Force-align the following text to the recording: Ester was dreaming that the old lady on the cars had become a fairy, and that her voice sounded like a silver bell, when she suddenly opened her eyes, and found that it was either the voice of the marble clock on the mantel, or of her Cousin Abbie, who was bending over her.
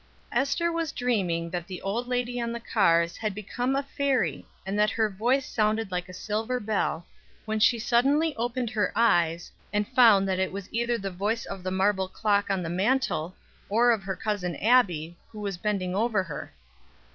Ester 0.31 0.71
was 0.71 0.91
dreaming 0.91 1.51
that 1.51 1.67
the 1.67 1.79
old 1.83 2.07
lady 2.07 2.41
on 2.41 2.51
the 2.51 2.59
cars 2.59 3.17
had 3.17 3.35
become 3.35 3.75
a 3.75 3.83
fairy, 3.83 4.43
and 4.65 4.79
that 4.79 4.89
her 4.89 5.07
voice 5.11 5.45
sounded 5.47 5.91
like 5.91 6.09
a 6.09 6.11
silver 6.11 6.59
bell, 6.59 7.05
when 7.45 7.59
she 7.59 7.77
suddenly 7.77 8.35
opened 8.35 8.71
her 8.71 8.91
eyes, 8.95 9.51
and 9.71 9.87
found 9.89 10.27
that 10.27 10.39
it 10.39 10.51
was 10.51 10.73
either 10.73 10.97
the 10.97 11.11
voice 11.11 11.45
of 11.45 11.61
the 11.61 11.69
marble 11.69 12.07
clock 12.07 12.49
on 12.49 12.63
the 12.63 12.67
mantel, 12.67 13.35
or 13.69 13.91
of 13.91 14.01
her 14.01 14.15
Cousin 14.15 14.55
Abbie, 14.55 15.15
who 15.31 15.39
was 15.39 15.57
bending 15.57 15.93
over 15.93 16.23
her. 16.23 16.51